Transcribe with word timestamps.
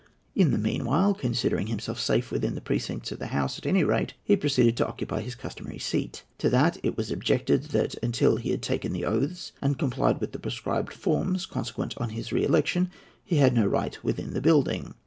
In 0.35 0.49
the 0.49 0.57
meanwhile, 0.57 1.13
considering 1.13 1.67
himself 1.67 1.99
safe 1.99 2.31
within 2.31 2.55
the 2.55 2.59
precincts 2.59 3.11
of 3.11 3.19
the 3.19 3.27
House 3.27 3.59
at 3.59 3.67
any 3.67 3.83
rate, 3.83 4.15
he 4.23 4.35
proceeded 4.35 4.75
to 4.77 4.87
occupy 4.87 5.21
his 5.21 5.35
customary 5.35 5.77
seat. 5.77 6.23
To 6.39 6.49
that 6.49 6.79
it 6.81 6.97
was 6.97 7.11
objected 7.11 7.65
that, 7.65 7.93
until 8.01 8.37
he 8.37 8.49
had 8.49 8.63
taken 8.63 8.93
the 8.93 9.05
oaths 9.05 9.51
and 9.61 9.77
complied 9.77 10.19
with 10.19 10.31
the 10.31 10.39
prescribed 10.39 10.91
forms 10.91 11.45
consequent 11.45 11.93
on 11.99 12.09
his 12.09 12.33
re 12.33 12.43
election, 12.43 12.89
he 13.23 13.35
had 13.35 13.53
no 13.53 13.67
right 13.67 14.03
within 14.03 14.33
the 14.33 14.41
building. 14.41 14.95